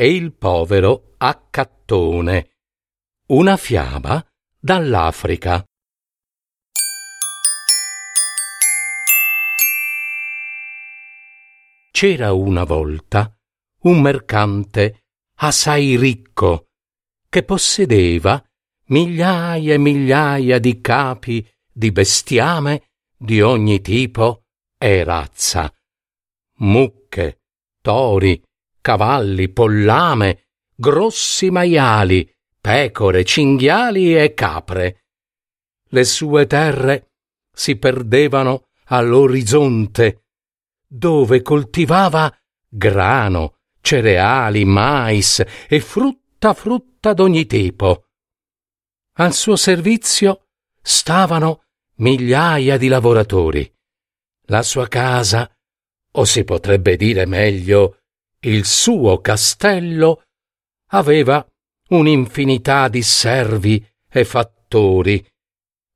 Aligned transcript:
e 0.00 0.14
il 0.14 0.32
povero 0.32 1.12
accattone. 1.18 2.52
Una 3.26 3.58
fiaba 3.58 4.26
dall'Africa. 4.58 5.62
C'era 11.90 12.32
una 12.32 12.64
volta 12.64 13.30
un 13.80 14.00
mercante 14.00 15.02
assai 15.34 15.98
ricco 15.98 16.68
che 17.28 17.42
possedeva 17.42 18.42
migliaia 18.86 19.74
e 19.74 19.78
migliaia 19.78 20.58
di 20.58 20.80
capi 20.80 21.46
di 21.70 21.92
bestiame 21.92 22.88
di 23.18 23.42
ogni 23.42 23.82
tipo 23.82 24.46
e 24.78 25.04
razza, 25.04 25.70
mucche, 26.60 27.42
tori, 27.82 28.42
cavalli, 28.80 29.48
pollame, 29.50 30.48
grossi 30.74 31.50
maiali, 31.50 32.28
pecore, 32.60 33.24
cinghiali 33.24 34.16
e 34.16 34.34
capre. 34.34 35.04
Le 35.88 36.04
sue 36.04 36.46
terre 36.46 37.12
si 37.52 37.76
perdevano 37.76 38.68
all'orizzonte, 38.86 40.24
dove 40.86 41.42
coltivava 41.42 42.34
grano, 42.68 43.58
cereali, 43.80 44.64
mais 44.64 45.44
e 45.68 45.80
frutta 45.80 46.54
frutta 46.54 47.12
d'ogni 47.12 47.46
tipo. 47.46 48.06
Al 49.14 49.34
suo 49.34 49.56
servizio 49.56 50.48
stavano 50.80 51.64
migliaia 51.96 52.76
di 52.76 52.88
lavoratori. 52.88 53.70
La 54.46 54.62
sua 54.62 54.88
casa, 54.88 55.50
o 56.12 56.24
si 56.24 56.44
potrebbe 56.44 56.96
dire 56.96 57.26
meglio, 57.26 57.99
il 58.42 58.64
suo 58.64 59.20
castello 59.20 60.22
aveva 60.92 61.46
un'infinità 61.88 62.88
di 62.88 63.02
servi 63.02 63.86
e 64.08 64.24
fattori. 64.24 65.24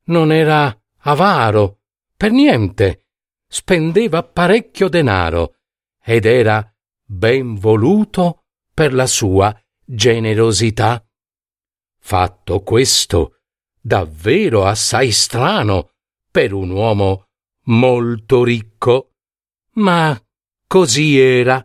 Non 0.06 0.32
era 0.32 0.76
avaro, 0.98 1.80
per 2.16 2.30
niente, 2.32 3.06
spendeva 3.48 4.22
parecchio 4.22 4.88
denaro 4.88 5.56
ed 6.02 6.26
era 6.26 6.68
ben 7.06 7.54
voluto 7.54 8.44
per 8.72 8.92
la 8.92 9.06
sua 9.06 9.56
generosità. 9.84 11.02
Fatto 11.98 12.62
questo, 12.62 13.38
davvero 13.80 14.64
assai 14.66 15.10
strano 15.10 15.92
per 16.30 16.52
un 16.52 16.70
uomo 16.70 17.28
molto 17.66 18.44
ricco, 18.44 19.12
ma 19.74 20.20
così 20.66 21.18
era 21.18 21.64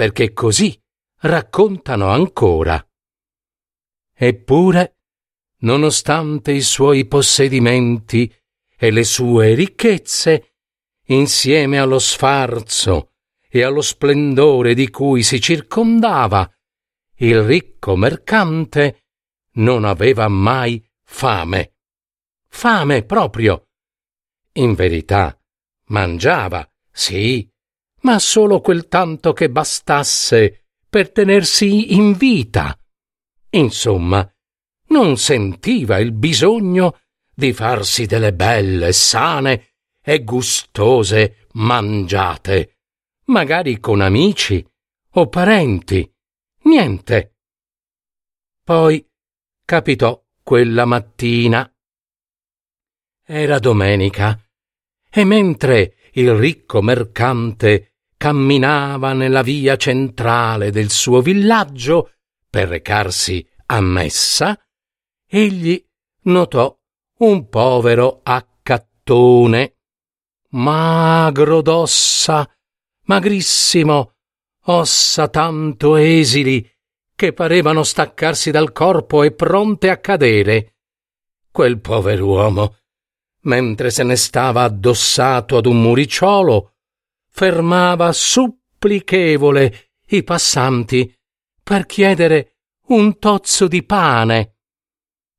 perché 0.00 0.32
così 0.32 0.82
raccontano 1.18 2.08
ancora. 2.08 2.82
Eppure, 4.14 4.96
nonostante 5.58 6.52
i 6.52 6.62
suoi 6.62 7.06
possedimenti 7.06 8.34
e 8.78 8.90
le 8.90 9.04
sue 9.04 9.52
ricchezze, 9.52 10.54
insieme 11.08 11.78
allo 11.78 11.98
sfarzo 11.98 13.12
e 13.46 13.62
allo 13.62 13.82
splendore 13.82 14.72
di 14.72 14.88
cui 14.88 15.22
si 15.22 15.38
circondava, 15.38 16.50
il 17.16 17.42
ricco 17.42 17.94
mercante 17.94 19.08
non 19.56 19.84
aveva 19.84 20.28
mai 20.28 20.82
fame. 21.04 21.74
Fame 22.48 23.04
proprio. 23.04 23.68
In 24.52 24.72
verità, 24.72 25.38
mangiava, 25.88 26.66
sì, 26.90 27.46
ma 28.02 28.18
solo 28.18 28.60
quel 28.60 28.88
tanto 28.88 29.32
che 29.32 29.50
bastasse 29.50 30.66
per 30.88 31.12
tenersi 31.12 31.94
in 31.94 32.14
vita. 32.14 32.78
Insomma, 33.50 34.28
non 34.88 35.16
sentiva 35.16 35.98
il 35.98 36.12
bisogno 36.12 37.00
di 37.34 37.52
farsi 37.52 38.06
delle 38.06 38.32
belle, 38.32 38.92
sane 38.92 39.74
e 40.02 40.24
gustose 40.24 41.46
mangiate, 41.52 42.78
magari 43.26 43.78
con 43.78 44.00
amici 44.00 44.64
o 45.14 45.28
parenti. 45.28 46.08
Niente. 46.62 47.36
Poi 48.62 49.04
capitò 49.64 50.22
quella 50.42 50.84
mattina. 50.84 51.72
Era 53.24 53.58
domenica, 53.58 54.38
e 55.08 55.24
mentre 55.24 55.96
il 56.14 56.34
ricco 56.34 56.82
mercante 56.82 57.89
camminava 58.20 59.14
nella 59.14 59.40
via 59.40 59.76
centrale 59.76 60.70
del 60.70 60.90
suo 60.90 61.22
villaggio 61.22 62.16
per 62.50 62.68
recarsi 62.68 63.48
a 63.64 63.80
messa, 63.80 64.62
egli 65.26 65.82
notò 66.24 66.78
un 67.20 67.48
povero 67.48 68.20
accattone, 68.22 69.76
magro 70.50 71.62
d'ossa, 71.62 72.46
magrissimo, 73.04 74.16
ossa 74.66 75.28
tanto 75.28 75.96
esili 75.96 76.70
che 77.16 77.32
parevano 77.32 77.82
staccarsi 77.82 78.50
dal 78.50 78.72
corpo 78.72 79.22
e 79.22 79.32
pronte 79.32 79.88
a 79.88 79.96
cadere. 79.96 80.74
Quel 81.50 81.80
pover'uomo, 81.80 82.76
mentre 83.44 83.88
se 83.88 84.02
ne 84.02 84.16
stava 84.16 84.64
addossato 84.64 85.56
ad 85.56 85.64
un 85.64 85.80
muricciolo, 85.80 86.69
fermava 87.30 88.12
supplichevole 88.12 89.90
i 90.08 90.22
passanti 90.22 91.12
per 91.62 91.86
chiedere 91.86 92.56
un 92.88 93.18
tozzo 93.18 93.68
di 93.68 93.84
pane. 93.84 94.56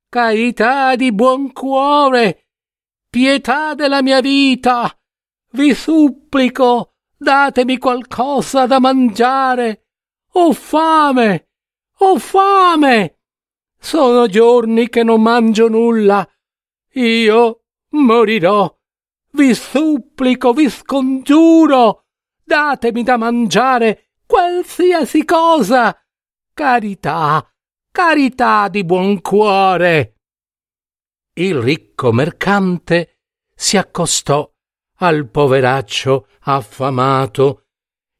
Carità 0.09 0.95
di 0.95 1.11
buon 1.13 1.51
cuore, 1.51 2.47
pietà 3.09 3.75
della 3.75 4.01
mia 4.01 4.21
vita, 4.21 4.97
vi 5.51 5.73
supplico, 5.73 6.95
datemi 7.17 7.77
qualcosa 7.77 8.65
da 8.65 8.79
mangiare. 8.79 9.87
Ho 10.33 10.53
fame, 10.53 11.49
ho 11.97 12.17
fame. 12.17 13.19
Sono 13.77 14.27
giorni 14.27 14.89
che 14.89 15.03
non 15.03 15.21
mangio 15.21 15.67
nulla. 15.67 16.27
Io 16.93 17.63
morirò 17.89 18.73
vi 19.31 19.53
supplico, 19.53 20.53
vi 20.53 20.69
scongiuro, 20.69 22.05
datemi 22.43 23.03
da 23.03 23.17
mangiare 23.17 24.11
qualsiasi 24.25 25.25
cosa. 25.25 25.95
Carità, 26.53 27.47
carità 27.91 28.67
di 28.67 28.83
buon 28.83 29.21
cuore. 29.21 30.15
Il 31.33 31.55
ricco 31.61 32.11
mercante 32.11 33.19
si 33.55 33.77
accostò 33.77 34.49
al 34.97 35.29
poveraccio 35.29 36.27
affamato 36.41 37.67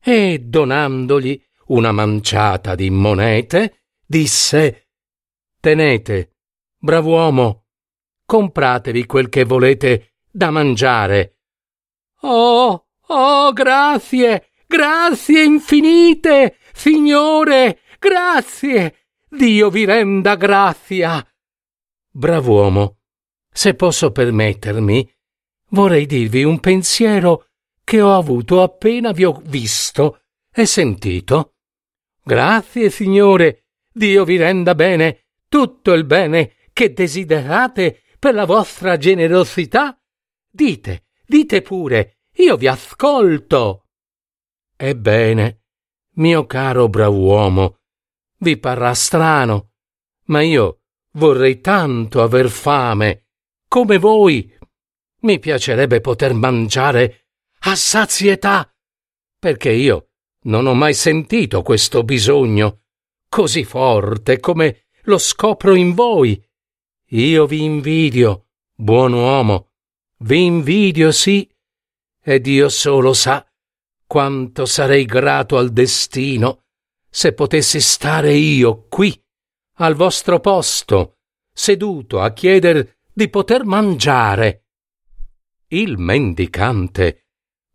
e, 0.01 0.39
donandogli 0.39 1.41
una 1.67 1.91
manciata 1.91 2.75
di 2.75 2.89
monete, 2.89 3.83
disse 4.05 4.89
Tenete, 5.59 6.37
brav'uomo, 6.77 7.67
compratevi 8.25 9.05
quel 9.05 9.29
che 9.29 9.43
volete 9.43 10.10
da 10.31 10.49
mangiare. 10.49 11.37
Oh, 12.21 12.87
oh, 13.07 13.53
grazie, 13.53 14.49
grazie 14.67 15.43
infinite, 15.43 16.57
signore, 16.73 17.79
grazie. 17.99 18.95
Dio 19.29 19.69
vi 19.69 19.85
renda 19.85 20.35
grazia. 20.35 21.25
Brav'uomo, 22.09 22.97
se 23.51 23.75
posso 23.75 24.11
permettermi, 24.11 25.09
vorrei 25.69 26.05
dirvi 26.05 26.43
un 26.43 26.59
pensiero 26.59 27.47
che 27.83 28.01
ho 28.01 28.15
avuto 28.15 28.61
appena 28.61 29.11
vi 29.11 29.23
ho 29.23 29.41
visto 29.45 30.21
e 30.53 30.65
sentito. 30.65 31.55
Grazie, 32.23 32.89
signore, 32.89 33.65
Dio 33.91 34.23
vi 34.23 34.37
renda 34.37 34.75
bene 34.75 35.25
tutto 35.49 35.91
il 35.93 36.05
bene 36.05 36.53
che 36.71 36.93
desiderate 36.93 38.03
per 38.19 38.33
la 38.33 38.45
vostra 38.45 38.97
generosità 38.97 40.00
Dite, 40.51 41.05
dite 41.25 41.61
pure, 41.61 42.19
io 42.35 42.57
vi 42.57 42.67
ascolto. 42.67 43.87
Ebbene, 44.75 45.63
mio 46.15 46.45
caro 46.45 46.89
brav'uomo, 46.89 47.79
vi 48.39 48.57
parrà 48.57 48.93
strano, 48.93 49.71
ma 50.25 50.41
io 50.41 50.81
vorrei 51.13 51.61
tanto 51.61 52.21
aver 52.21 52.49
fame, 52.49 53.27
come 53.67 53.97
voi. 53.97 54.53
Mi 55.21 55.39
piacerebbe 55.39 56.01
poter 56.01 56.33
mangiare 56.33 57.27
a 57.59 57.75
sazietà, 57.75 58.69
perché 59.39 59.71
io 59.71 60.09
non 60.43 60.65
ho 60.65 60.73
mai 60.73 60.93
sentito 60.93 61.61
questo 61.61 62.03
bisogno 62.03 62.81
così 63.31 63.63
forte 63.63 64.41
come 64.41 64.87
lo 65.03 65.17
scopro 65.17 65.73
in 65.73 65.93
voi. 65.93 66.43
Io 67.11 67.45
vi 67.45 67.63
invidio, 67.63 68.47
buon 68.75 69.13
uomo, 69.13 69.70
vi 70.21 70.45
invidio 70.45 71.11
sì, 71.11 71.49
ed 72.23 72.47
io 72.47 72.69
solo 72.69 73.13
sa 73.13 73.45
quanto 74.05 74.65
sarei 74.65 75.05
grato 75.05 75.57
al 75.57 75.71
destino 75.71 76.63
se 77.09 77.33
potessi 77.33 77.81
stare 77.81 78.33
io 78.33 78.87
qui, 78.87 79.19
al 79.75 79.95
vostro 79.95 80.39
posto, 80.39 81.17
seduto 81.51 82.19
a 82.21 82.31
chieder 82.33 82.99
di 83.11 83.29
poter 83.29 83.65
mangiare. 83.65 84.65
Il 85.67 85.97
mendicante 85.97 87.27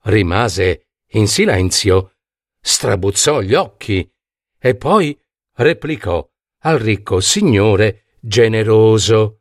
rimase 0.02 0.88
in 1.10 1.26
silenzio, 1.26 2.16
strabuzzò 2.60 3.40
gli 3.40 3.54
occhi 3.54 4.10
e 4.58 4.74
poi 4.74 5.18
replicò 5.54 6.26
al 6.60 6.78
ricco 6.78 7.20
signore 7.20 8.16
generoso. 8.20 9.40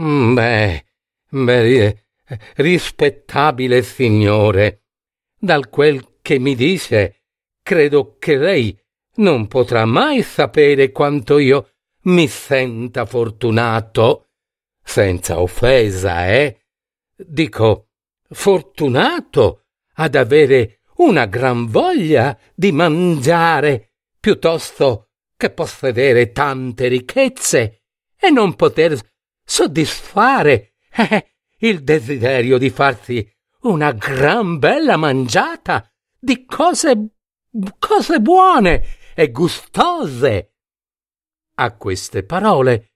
Mm, 0.00 0.34
beh, 0.34 0.84
beh, 1.42 2.04
rispettabile 2.56 3.82
signore, 3.82 4.84
dal 5.38 5.68
quel 5.68 6.18
che 6.22 6.38
mi 6.38 6.54
dice, 6.54 7.22
credo 7.62 8.16
che 8.18 8.36
lei 8.36 8.78
non 9.16 9.46
potrà 9.48 9.84
mai 9.84 10.22
sapere 10.22 10.90
quanto 10.90 11.38
io 11.38 11.70
mi 12.02 12.28
senta 12.28 13.04
fortunato, 13.04 14.30
senza 14.82 15.40
offesa, 15.40 16.28
eh? 16.28 16.60
Dico, 17.16 17.88
fortunato 18.28 19.64
ad 19.94 20.14
avere 20.14 20.80
una 20.96 21.26
gran 21.26 21.66
voglia 21.66 22.38
di 22.54 22.72
mangiare, 22.72 23.92
piuttosto 24.18 25.10
che 25.36 25.50
possedere 25.50 26.32
tante 26.32 26.88
ricchezze 26.88 27.82
e 28.16 28.30
non 28.30 28.54
poter 28.54 28.98
soddisfare 29.44 30.73
eh, 30.96 31.34
il 31.58 31.82
desiderio 31.82 32.58
di 32.58 32.70
farsi 32.70 33.28
una 33.62 33.92
gran 33.92 34.58
bella 34.58 34.96
mangiata 34.96 35.90
di 36.18 36.44
cose, 36.44 37.14
cose 37.78 38.20
buone 38.20 38.84
e 39.14 39.30
gustose. 39.30 40.52
A 41.56 41.76
queste 41.76 42.24
parole 42.24 42.92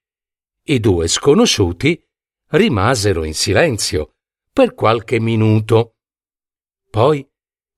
i 0.65 0.81
due 0.81 1.09
sconosciuti 1.09 2.03
rimasero 2.49 3.25
in 3.25 3.35
silenzio 3.35 4.17
per 4.53 4.75
qualche 4.75 5.19
minuto. 5.21 5.97
Poi 6.91 7.27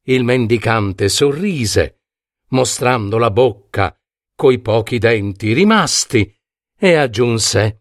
il 0.04 0.24
mendicante 0.24 1.08
sorrise, 1.08 2.00
mostrando 2.48 3.18
la 3.18 3.30
bocca 3.30 3.94
coi 4.34 4.58
pochi 4.60 4.98
denti 4.98 5.52
rimasti, 5.52 6.34
e 6.76 6.94
aggiunse 6.94 7.79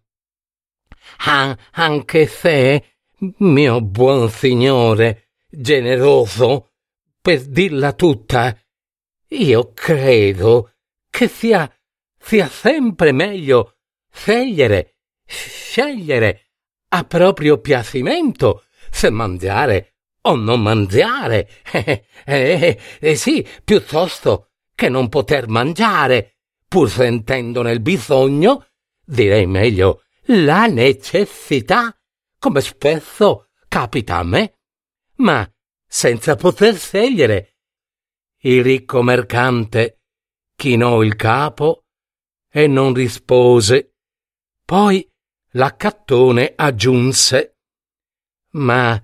ah, 1.26 1.58
Anche 1.72 2.28
se, 2.28 2.96
mio 3.38 3.82
buon 3.82 4.30
signore, 4.30 5.30
generoso, 5.50 6.72
per 7.22 7.46
dirla 7.46 7.94
tutta, 7.94 8.58
io 9.30 9.72
credo 9.74 10.74
che 11.10 11.28
sia, 11.28 11.72
sia 12.18 12.48
sempre 12.48 13.12
meglio 13.12 13.78
scegliere, 14.12 14.96
scegliere 15.26 16.52
a 16.90 17.04
proprio 17.04 17.60
piacimento 17.60 18.64
se 18.90 19.10
mangiare 19.10 19.96
o 20.22 20.36
non 20.36 20.62
mangiare. 20.62 21.50
Eh, 22.30 22.52
eh, 22.62 22.80
eh, 23.00 23.16
sì, 23.16 23.48
piuttosto 23.64 24.50
che 24.76 24.88
non 24.88 25.10
poter 25.10 25.48
mangiare, 25.48 26.36
pur 26.68 26.88
sentendone 26.88 27.72
il 27.72 27.80
bisogno, 27.80 28.68
direi 29.04 29.48
meglio 29.48 30.04
la 30.32 30.68
necessità, 30.68 31.96
come 32.38 32.62
spesso 32.62 33.50
capita 33.68 34.18
a 34.18 34.24
me, 34.24 34.60
ma 35.16 35.50
senza 35.88 36.36
poter 36.36 36.76
scegliere. 36.78 37.58
Il 38.42 38.64
ricco 38.64 39.02
mercante 39.02 40.02
chinò 40.56 41.02
il 41.02 41.16
capo 41.16 41.86
e 42.50 42.68
non 42.68 42.94
rispose. 42.94 43.96
Poi 44.64 45.08
l'accattone 45.54 46.54
aggiunse 46.56 47.58
Ma 48.52 49.00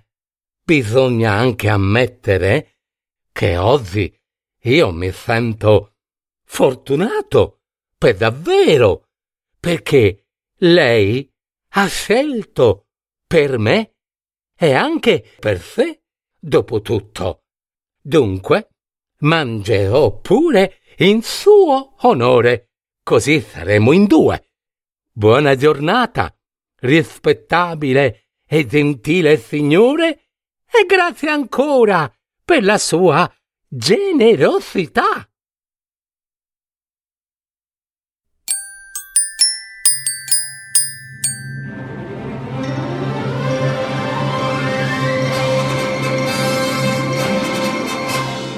bisogna 0.63 1.33
anche 1.33 1.69
ammettere 1.69 2.77
che 3.31 3.57
oggi 3.57 4.15
io 4.61 4.91
mi 4.91 5.11
sento 5.11 5.97
fortunato 6.43 7.61
per 7.97 8.15
davvero, 8.15 9.09
perché 9.59 10.24
lei 10.65 11.31
ha 11.69 11.87
scelto 11.87 12.87
per 13.27 13.57
me 13.57 13.95
e 14.57 14.73
anche 14.73 15.23
per 15.39 15.61
sé, 15.61 16.03
dopo 16.39 16.81
tutto. 16.81 17.43
Dunque, 18.01 18.69
mangerò 19.19 20.19
pure 20.19 20.79
in 20.99 21.21
suo 21.21 21.95
onore, 22.01 22.71
così 23.03 23.41
saremo 23.41 23.91
in 23.91 24.05
due. 24.05 24.51
Buona 25.11 25.55
giornata, 25.55 26.33
rispettabile 26.81 28.29
e 28.47 28.65
gentile 28.65 29.37
signore, 29.37 30.29
e 30.65 30.85
grazie 30.85 31.29
ancora 31.29 32.11
per 32.43 32.63
la 32.63 32.77
sua 32.77 33.31
generosità. 33.67 35.29